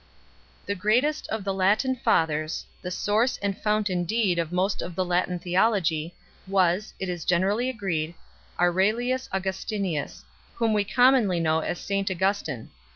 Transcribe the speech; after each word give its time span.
The 0.65 0.73
greatest 0.73 1.27
of 1.29 1.43
the 1.43 1.53
Latin 1.53 1.95
Fathers, 1.95 2.65
the 2.81 2.89
source 2.89 3.37
and 3.37 3.55
I 3.55 3.59
fount 3.59 3.87
indeed 3.87 4.39
of 4.39 4.51
most 4.51 4.81
of 4.81 4.95
the 4.95 5.05
Latin 5.05 5.37
theology, 5.37 6.15
was, 6.47 6.95
it 6.99 7.07
is 7.07 7.23
generally 7.23 7.69
agreed, 7.69 8.15
Aurelius 8.59 9.29
Augustinus, 9.31 10.25
whom 10.55 10.73
we 10.73 10.83
com 10.85 11.13
monly 11.13 11.39
know 11.39 11.59
as 11.59 11.79
St 11.79 12.09
"Augustin 12.09 12.59
1 12.61 12.69